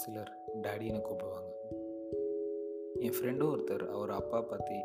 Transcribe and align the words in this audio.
சிலர் 0.00 0.30
டேடின்னு 0.64 1.00
கூப்பிடுவாங்க. 1.06 1.50
என் 3.04 3.14
ஃப்ரெண்டும் 3.16 3.50
ஒருத்தர் 3.52 3.84
அவர் 3.94 4.10
அப்பா 4.10 4.38
பற்றி 4.40 4.78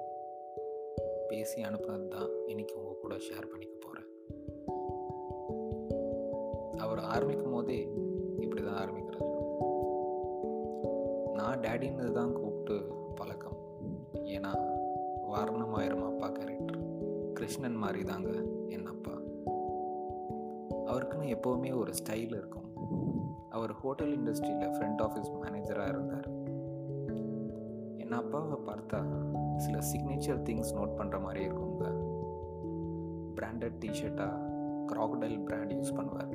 பேசி 1.30 1.58
அனுப்புனது 1.62 2.08
தான் 2.08 2.32
இன்னைக்கு 2.46 2.74
உங்கள் 2.80 3.00
கூட 3.02 3.16
ஷேர் 3.28 3.50
பண்ணிக்க 3.52 3.76
போகிறேன் 3.80 4.10
அவர் 6.78 7.02
ஆரம்பிக்கும் 7.14 7.56
போதே 7.56 7.78
இப்படி 8.40 8.62
தான் 8.64 8.80
ஆரம்பிக்கிறார். 8.84 9.30
நான் 11.40 11.62
டேடின்னு 11.66 12.08
தான் 12.12 12.34
கூப்பிட்டு 12.40 12.78
பழக்கம். 13.16 13.60
ஏன்னா 14.36 14.54
வாரணமாயிரம் 15.32 16.06
அப்பா 16.12 16.30
கேரக்டர் 16.30 16.82
கிருஷ்ணன் 17.34 17.82
மாதிரி 17.84 18.04
தாங்க 18.04 18.32
என் 18.76 18.92
அப்பா. 18.94 19.16
அவருக்குன்னு 20.90 21.34
எப்போவுமே 21.38 21.72
ஒரு 21.82 21.94
ஸ்டைல் 22.02 22.36
இருக்கும். 22.42 22.63
அவர் 23.58 23.74
ஹோட்டல் 23.82 24.14
இண்டஸ்ட்ரியில் 24.18 24.72
ஃப்ரண்ட் 24.76 25.02
ஆஃபீஸ் 25.06 25.30
மேனேஜராக 25.42 25.92
இருந்தார். 25.94 26.28
என் 28.04 28.16
அப்பாவை 28.20 28.58
பார்த்தா 28.70 29.00
சில 29.64 29.78
சிக்னேச்சர் 29.92 30.42
திங்ஸ் 30.48 30.74
நோட் 30.78 30.98
பண்ணுற 31.00 31.18
மாதிரி 31.26 31.42
இருக்குங்க. 31.48 31.86
பிராண்டட் 33.38 33.78
டிஷர்ட்டாக 33.84 34.40
க்ராக்டைல் 34.92 35.38
பிராண்ட் 35.48 35.74
யூஸ் 35.78 35.96
பண்ணுவார். 36.00 36.34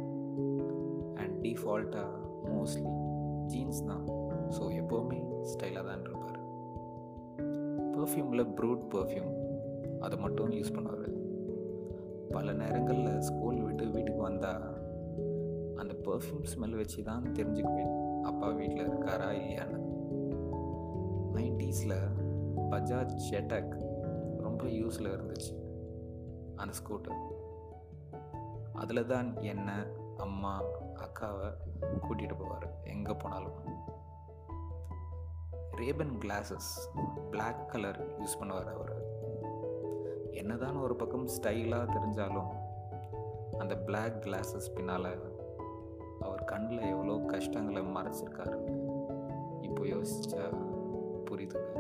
அண்ட் 1.20 1.34
டிஃபால்ட்டாக 1.44 2.12
மோஸ்ட்லி 2.54 2.94
ஜீன்ஸ் 3.52 3.82
தான். 3.90 4.04
ஸோ 4.56 4.62
எப்போவுமே 4.80 5.20
ஸ்டைலாக 5.50 5.84
தான் 5.90 6.04
இருப்பார். 6.06 6.38
பர்ஃப்யூமில் 7.96 8.48
ப்ரூட் 8.58 8.84
பர்ஃப்யூம் 8.94 9.32
அதை 10.06 10.18
மட்டும் 10.24 10.58
யூஸ் 10.58 10.74
பண்ணுவார். 10.76 11.06
பல 12.34 12.52
நேரங்களில் 12.52 13.22
ஸ்கூல் 13.28 13.58
விட்டு 13.66 13.84
வீட்டுக்கு 13.94 14.22
வந்தால் 14.22 14.66
அந்த 15.78 15.94
பர்ஃப்யூம் 16.02 16.46
ஸ்மெல் 16.54 16.76
வச்சு 16.76 17.02
தான் 17.02 17.22
தெரிஞ்சுக்குவேன். 17.22 18.22
அப்பா 18.22 18.48
வீட்டில் 18.48 18.88
இருக்காரா 18.88 19.28
இல்லையான்னு. 19.40 19.78
நைன்டிஸில் 21.34 21.98
பஜாஜ் 22.70 23.14
ஷெட்டாக் 23.30 23.72
ரொம்ப 24.38 24.64
யூஸில் 24.64 25.12
இருந்துச்சு. 25.16 25.54
அந்த 26.56 26.74
ஸ்கூட்டர் 26.82 27.20
அதில் 28.72 29.06
தான் 29.06 29.36
என்ன 29.42 29.86
அம்மா 30.16 30.62
அக்காவை 30.94 31.48
கூட்டிகிட்டு 32.08 32.36
போவார். 32.42 32.68
எங்கே 32.84 33.12
போனாலும். 33.12 33.58
Ray-Ban 35.76 36.18
glasses 36.18 36.70
black 37.30 37.68
colour 37.68 38.20
use 38.20 38.38
பண்ணுவார் 38.40 38.70
அவர். 38.74 38.94
என்னதான் 40.32 40.76
ஒரு 40.76 40.96
பக்கம் 40.96 41.28
ஸ்டைலாக 41.28 41.92
தெரிஞ்சாலும் 41.94 42.50
அந்த 43.58 43.76
பிளாக் 43.76 44.22
கிளாஸஸ் 44.24 44.74
பின்னால் 44.74 45.36
அவர் 46.20 46.44
கண்ணில் 46.44 46.80
எவ்வளோ 46.80 47.16
கஷ்டங்களை 47.26 47.82
மறைச்சிருக்காரு. 47.82 48.58
இப்போ 49.60 49.82
யோசிச்சா 49.84 50.44
புரியுதுங்க. 51.26 51.72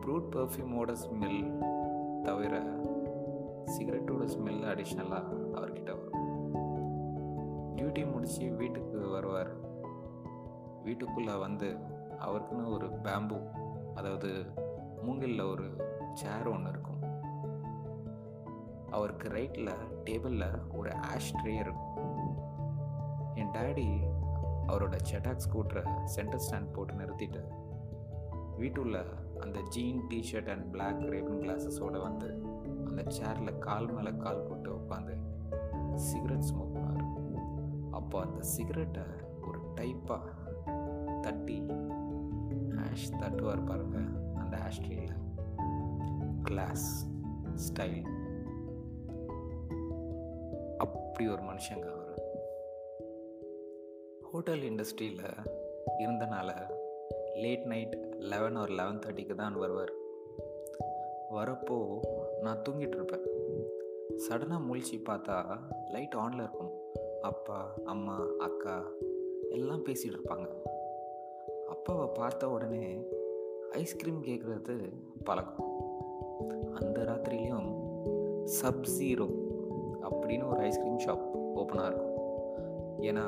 ப்ரூட் 0.00 0.30
பர்ஃப்யூமோட 0.36 0.92
ஸ்மெல் 1.02 1.42
தவிர 2.22 2.60
சிகரெட்டோட 3.64 4.22
ஸ்மெல் 4.34 4.62
அடிஷ்னலாக 4.72 5.28
அவர்கிட்ட 5.54 5.90
வரும். 5.98 6.18
டியூட்டி 7.76 8.12
முடித்து 8.12 8.50
வீட்டுக்கு 8.50 9.08
வருவார். 9.08 9.52
வீட்டுக்குள்ளே 10.82 11.38
வந்து 11.38 11.76
அவருக்குன்னு 12.26 12.72
ஒரு 12.72 12.88
பேம்பு 13.04 13.38
அதாவது 13.94 14.30
மூங்கிலில் 15.02 15.40
ஒரு 15.40 15.66
சேர் 16.12 16.48
ஒன்று 16.48 16.70
இருக்கும். 16.70 16.89
அவருக்கு 18.90 19.28
ரைட்டில் 19.28 19.72
டேபிளில் 20.04 20.72
ஒரு 20.72 20.94
ஆஷ் 20.94 21.34
ட்ரே 21.36 21.54
இருக்கும். 21.60 21.86
என் 23.34 23.52
டேடி 23.52 23.88
அவரோட 24.66 24.96
செட்டாக் 25.10 25.44
ஸ்கூட்டரை 25.50 26.04
சென்டர் 26.04 26.40
ஸ்டாண்ட் 26.50 26.72
போட்டு 26.72 26.94
நிறுத்திட்டு 26.94 27.42
வீட்டுள்ள 28.56 29.04
அந்த 29.40 29.60
jean 29.68 30.00
T-shirt 30.08 30.48
and 30.48 30.70
black 30.70 31.00
Ray-Ban 31.00 31.40
கிளாஸஸோட 31.40 32.00
வந்து 32.00 32.42
அந்த 32.86 33.02
சேரில் 33.08 33.58
கால் 33.58 33.92
மேலே 33.92 34.16
கால் 34.16 34.42
போட்டு 34.42 34.70
உட்காந்து 34.76 35.16
சிகரெட் 35.94 36.42
ஸ்மோக் 36.42 36.78
அப்போ 37.90 38.20
அந்த 38.20 38.42
சிகரெட்டை 38.42 39.02
ஒரு 39.40 39.60
டைப்பாக 39.74 40.28
தட்டி 41.20 41.62
ஆஷ் 42.76 43.12
தட்டுவார் 43.12 43.66
பாருங்க 43.66 43.98
அந்த 44.34 44.58
ஆஷ்ட்ரியில் 44.58 45.16
கிளாஸ் 46.42 47.06
ஸ்டைல் 47.54 48.19
அப்படி 51.20 51.38
ஒரு 51.38 51.52
மனுஷங்க 51.52 51.92
அவர். 51.92 52.22
ஹோட்டல் 54.22 54.60
இண்டஸ்ட்ரியில் 54.60 55.50
இருந்தனால 55.98 56.74
லேட் 57.34 57.64
நைட் 57.64 57.96
லெவன் 58.18 58.56
ஒரு 58.56 58.72
லெவன் 58.72 58.98
தேர்ட்டிக்கு 58.98 59.34
தான் 59.34 59.54
வருவார். 59.54 59.92
வரப்போ 61.30 61.98
நான் 62.40 62.62
தூங்கிட்டு 62.62 62.94
இருப்பேன். 62.94 63.26
சடனாக 64.16 64.60
முழிச்சு 64.60 65.00
பார்த்தா 65.08 65.58
லைட் 65.90 66.14
ஆனில் 66.14 66.34
இருக்கும். 66.34 66.72
அப்பா 67.20 67.74
அம்மா 67.84 68.26
அக்கா 68.38 68.84
எல்லாம் 69.50 69.84
பேசிகிட்டு 69.84 70.18
இருப்பாங்க. 70.18 70.48
அப்பாவை 71.68 72.06
பார்த்த 72.14 72.50
உடனே 72.50 73.02
ஐஸ்கிரீம் 73.70 74.22
கேட்குறது 74.22 74.92
பழக்கம். 75.24 75.98
அந்த 76.74 77.00
ராத்திரிலையும் 77.00 77.78
சப் 78.44 78.86
ஜீரோ 78.98 79.39
அப்படின்னு 80.12 80.48
ஒரு 80.48 80.60
ஐஸ்கிரீம் 80.60 80.98
ஷாப் 80.98 81.24
ஓப்பனாக 81.56 81.86
இருக்கும். 81.86 82.16
ஏன்னா 83.00 83.24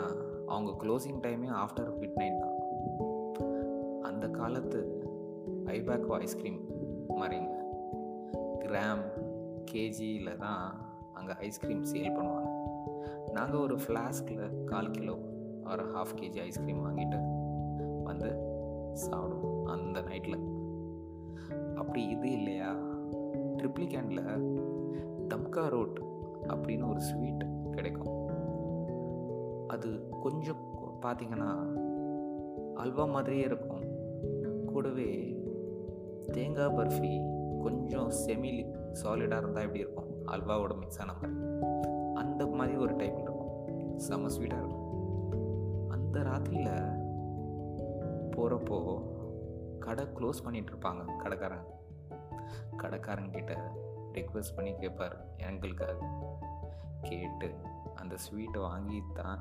அவங்க 0.47 0.71
க்ளோசிங் 0.87 1.21
டைமே 1.21 1.49
ஆஃப்டர் 1.63 1.91
மிட் 2.01 2.17
நைட் 2.17 2.41
தான். 2.41 2.59
அந்த 4.03 4.29
காலத்து 4.29 4.81
ஐபேக்கோ 5.67 6.13
ஐஸ்கிரீம் 6.19 6.61
மாதிரிங்க 7.17 7.51
கிராம் 8.59 9.05
கேஜியில் 9.73 10.37
தான் 10.37 10.65
அங்கே 11.13 11.33
ஐஸ்கிரீம் 11.33 11.85
சேல் 11.85 12.17
பண்ணுவாங்க. 12.17 12.51
நாங்கள் 13.33 13.61
ஒரு 13.61 13.77
ஃப்ளாஸ்கில் 13.77 14.65
கால் 14.65 14.91
கிலோ 14.91 15.15
ஒரு 15.65 15.85
ஹாஃப் 15.85 16.17
கேஜி 16.21 16.41
ஐஸ்கிரீம் 16.41 16.85
வாங்கிட்டு 16.87 17.19
வந்து 18.05 18.31
சாப்பிடுவோம் 19.05 19.63
அந்த 19.65 20.01
நைட்டில் 20.01 20.41
அப்படி 21.75 22.07
இது 22.07 22.31
இல்லையா? 22.31 22.71
ட்ரிப்ளிகேண்டில் 23.57 24.25
தம்கா 25.29 25.69
ரோட் 25.69 25.99
அப்படின்னு 26.55 26.89
ஒரு 26.91 27.01
ஸ்வீட் 27.01 27.47
கிடைக்கும். 27.71 28.29
அது 29.69 30.09
கொஞ்சம் 30.21 30.57
பார்த்தீங்கன்னா 31.03 31.81
அல்வா 32.75 33.05
மாதிரியே 33.05 33.43
இருக்கும். 33.43 33.85
கூடவே 34.67 35.41
தேங்காய் 36.33 36.75
பர்ஃபி 36.75 37.41
கொஞ்சம் 37.61 38.11
செமி 38.27 38.75
சாலிடாக 39.03 39.37
இருந்தால் 39.37 39.63
எப்படி 39.63 39.79
இருக்கும்? 39.79 40.11
அல்வாவோட 40.27 40.79
மிக்ஸ் 40.79 41.01
ஆன 41.01 41.13
மாதிரி. 41.13 41.33
அந்த 42.15 42.47
மாதிரி 42.47 42.77
ஒரு 42.77 42.97
டைப் 42.97 43.19
இருக்கும். 43.19 43.67
செம்ம 44.11 44.31
ஸ்வீட்டாக 44.39 44.59
இருக்கும். 44.59 45.91
அந்த 45.91 46.21
ராத்திரியில் 46.21 47.01
போகிறப்போ 48.31 49.03
கடை 49.79 50.05
க்ளோஸ் 50.05 50.45
பண்ணிகிட்டு 50.45 50.67
இருப்பாங்க. 50.73 51.05
கடைக்காரங்க. 51.25 51.71
கடைக்காரங்கிட்ட 52.77 53.57
ரிக்வெஸ்ட் 54.13 54.57
பண்ணி 54.57 54.75
கேட்பார் 54.75 55.17
எங்களுக்காக 55.37 55.97
கேட்டு 57.01 57.55
அந்த 57.95 58.15
ஸ்வீட்டை 58.25 58.61
வாங்கி 58.61 59.03
தான் 59.15 59.41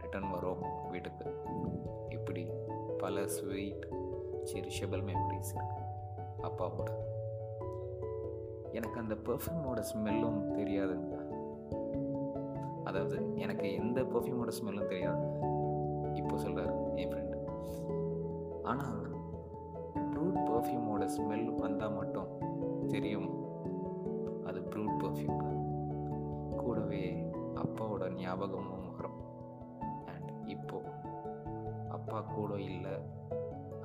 ரிட்டர்ன் 0.00 0.30
வரும் 0.30 0.64
வீட்டுக்கு. 0.90 1.26
இப்படி 2.08 2.50
பல 2.98 3.26
ஸ்வீட் 3.26 3.84
செரிஷபிள் 4.44 5.02
மெமரிஸ் 5.04 5.54
அப்பா 6.40 6.66
அப்பாவோட 6.66 6.90
எனக்கு 8.72 9.00
அந்த 9.00 9.14
பர்ஃப்யூமோட 9.14 9.84
ஸ்மெல்லும் 9.92 10.40
தெரியாதுங்க. 10.58 11.16
அதாவது 12.84 13.34
எனக்கு 13.34 13.72
எந்த 13.74 14.02
பர்ஃப்யூமோட 14.02 14.52
ஸ்மெல்லும் 14.60 14.86
தெரியாது 14.86 15.24
இப்போ 16.14 16.38
சொல்கிறார் 16.38 16.94
என் 16.94 17.10
ஃப்ரெண்டு 17.10 17.38
ஆனால் 18.62 19.02
ரூட் 20.12 20.40
பர்ஃப்யூமோட 20.50 21.04
ஸ்மெல் 21.16 21.54
வந்தால் 21.54 21.94
மட்டும் 21.94 22.28
தெரியும். 22.88 23.29
ஞாபகமும் 28.20 28.88
வரும் 28.96 29.18
அண்ட் 30.12 30.30
இப்போ 30.54 30.78
அப்பா 31.96 32.18
கூட 32.34 32.52
இல்லை 32.70 32.94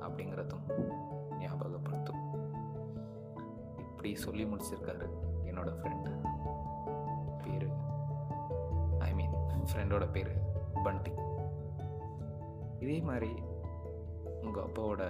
அப்படிங்கிறதும் 0.04 0.64
ஞாபகப்படுத்தும். 1.38 2.22
இப்படி 3.90 4.10
சொல்லி 4.24 4.44
முடிச்சிருக்காரு 4.44 5.06
என்னோட 5.48 5.70
ஃப்ரெண்டு 5.78 6.10
பேர் 7.42 7.68
ஐ 8.98 9.10
மீன் 9.18 9.36
ஃப்ரெண்டோட 9.68 10.04
பேர் 10.16 10.32
பண்டி. 10.82 11.12
இதே 12.84 12.98
மாதிரி 13.00 13.30
உங்கள் 14.42 14.66
அப்பாவோட 14.66 15.02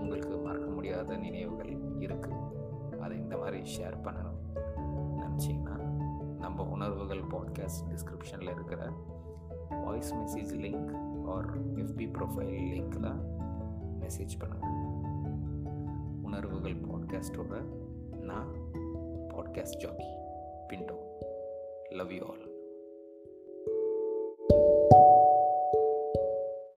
உங்களுக்கு 0.00 0.36
மறக்க 0.46 0.68
முடியாத 0.76 1.16
நினைவுகள் 1.16 1.72
இருக்குது 2.04 2.40
அதை 3.02 3.14
இந்த 3.18 3.36
மாதிரி 3.42 3.60
ஷேர் 3.76 3.96
பண்ணணும். 4.06 4.40
நினச்சிங்கன்னா 5.20 5.76
நம்ம 6.44 6.64
உணர்வுகள் 6.74 7.09
பாட்காஸ்ட் 7.30 7.82
டிஸ்கிரிப்ஷனில் 7.88 8.52
இருக்கிற 8.54 8.82
voice 9.84 10.12
message 10.14 10.52
link 10.64 10.92
or 11.28 11.48
FB 11.76 12.06
profile 12.16 12.54
லிங்க்கில் 12.72 13.10
மெசேஜ் 14.00 14.36
பண்ணுங்கள் 14.40 14.76
உணர்வுகள் 16.22 16.78
பாட்காஸ்ட்டோட 16.82 17.56
நான் 18.20 18.52
podcast 19.30 19.82
jockey 19.84 20.12
Pinto 20.68 20.98
love 21.92 22.12
you 22.12 22.22
all 22.22 22.49